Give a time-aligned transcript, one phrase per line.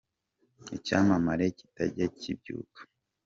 [0.77, 2.79] Icyamamare kitajya kibyuka.